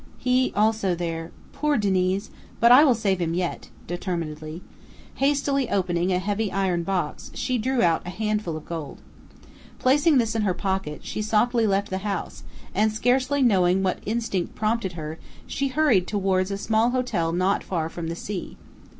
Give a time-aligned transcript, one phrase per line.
[0.17, 1.29] "He also there.
[1.53, 2.31] Poor Diniz!
[2.59, 4.63] But I will save him yet," determinedly.
[5.17, 8.99] Hastily opening a heavy iron box, she drew out a handful of gold.
[9.77, 12.41] Placing this in her pocket, she softly left the house,
[12.73, 17.87] and scarcely knowing what instinct prompted her, she hurried towards a small hotel not far
[17.87, 18.57] from the sea.